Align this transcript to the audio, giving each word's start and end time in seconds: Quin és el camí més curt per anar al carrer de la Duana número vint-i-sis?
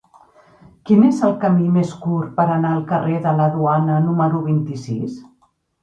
Quin 0.89 1.03
és 1.09 1.19
el 1.27 1.35
camí 1.43 1.67
més 1.77 1.93
curt 2.07 2.33
per 2.41 2.47
anar 2.55 2.73
al 2.79 2.83
carrer 2.95 3.23
de 3.29 3.37
la 3.43 3.49
Duana 3.59 4.03
número 4.11 4.45
vint-i-sis? 4.51 5.25